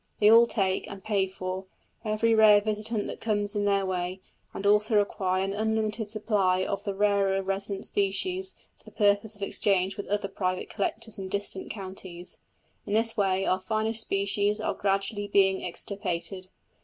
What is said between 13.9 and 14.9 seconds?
species are